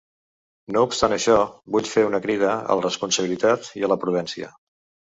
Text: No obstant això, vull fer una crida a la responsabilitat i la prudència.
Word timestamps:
No 0.75 0.81
obstant 0.87 1.13
això, 1.17 1.35
vull 1.75 1.91
fer 1.91 2.07
una 2.09 2.23
crida 2.27 2.51
a 2.57 2.81
la 2.81 2.87
responsabilitat 2.89 3.73
i 3.85 3.89
la 3.93 4.03
prudència. 4.07 4.53